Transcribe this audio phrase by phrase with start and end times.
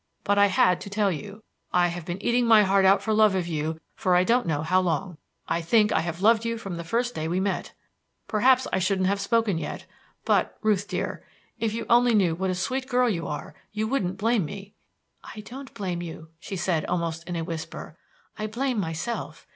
[0.23, 1.43] But I had to tell you.
[1.71, 4.63] I have been eating my heart out for love of you for I don't know
[4.63, 5.17] how long.
[5.47, 7.73] I think I have loved you from the first day we met.
[8.27, 9.85] Perhaps I shouldn't have spoken yet,
[10.25, 11.23] but, Ruth dear,
[11.59, 14.73] if you only knew what a sweet girl you are, you wouldn't blame me."
[15.23, 17.95] "I don't blame you," she said, almost in a whisper;
[18.39, 19.45] "I blame myself.